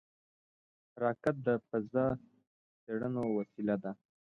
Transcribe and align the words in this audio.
راکټ 1.03 1.35
د 1.47 1.47
فضا 1.67 2.07
څېړنو 2.83 3.23
وسیله 3.37 3.75
ده 3.83 3.91